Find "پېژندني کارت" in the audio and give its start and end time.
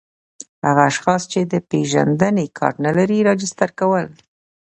1.69-2.77